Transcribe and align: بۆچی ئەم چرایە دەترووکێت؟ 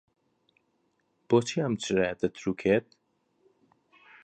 بۆچی 1.27 1.57
ئەم 1.63 1.73
چرایە 1.83 2.13
دەترووکێت؟ 2.21 2.87